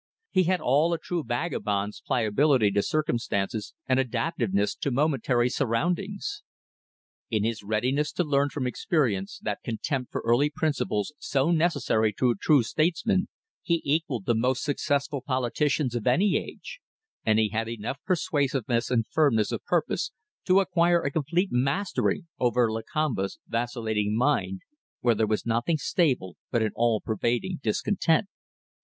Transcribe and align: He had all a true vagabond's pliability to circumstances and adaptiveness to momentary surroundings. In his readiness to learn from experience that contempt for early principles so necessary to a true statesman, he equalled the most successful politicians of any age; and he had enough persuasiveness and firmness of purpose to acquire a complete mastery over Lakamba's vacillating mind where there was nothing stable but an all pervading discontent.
He 0.31 0.45
had 0.45 0.59
all 0.61 0.93
a 0.93 0.97
true 0.97 1.23
vagabond's 1.23 2.01
pliability 2.01 2.71
to 2.71 2.81
circumstances 2.81 3.75
and 3.87 3.99
adaptiveness 3.99 4.73
to 4.77 4.89
momentary 4.89 5.47
surroundings. 5.47 6.41
In 7.29 7.43
his 7.43 7.61
readiness 7.61 8.11
to 8.13 8.23
learn 8.23 8.49
from 8.49 8.65
experience 8.65 9.37
that 9.43 9.61
contempt 9.63 10.11
for 10.11 10.23
early 10.25 10.49
principles 10.49 11.13
so 11.19 11.51
necessary 11.51 12.11
to 12.13 12.31
a 12.31 12.35
true 12.35 12.63
statesman, 12.63 13.27
he 13.61 13.79
equalled 13.85 14.25
the 14.25 14.33
most 14.33 14.63
successful 14.63 15.21
politicians 15.21 15.93
of 15.93 16.07
any 16.07 16.35
age; 16.35 16.79
and 17.23 17.37
he 17.37 17.49
had 17.49 17.69
enough 17.69 17.99
persuasiveness 18.03 18.89
and 18.89 19.05
firmness 19.11 19.51
of 19.51 19.63
purpose 19.65 20.11
to 20.47 20.61
acquire 20.61 21.03
a 21.03 21.11
complete 21.11 21.49
mastery 21.51 22.25
over 22.39 22.71
Lakamba's 22.71 23.37
vacillating 23.47 24.17
mind 24.17 24.61
where 25.01 25.13
there 25.13 25.27
was 25.27 25.45
nothing 25.45 25.77
stable 25.77 26.37
but 26.49 26.63
an 26.63 26.71
all 26.73 27.01
pervading 27.01 27.59
discontent. 27.61 28.25